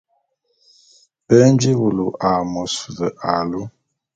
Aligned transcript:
Be 1.27 1.37
nji 1.51 1.71
wulu 1.79 2.05
a 2.27 2.31
môs 2.51 2.73
ve 2.95 3.07
alu. 3.35 3.61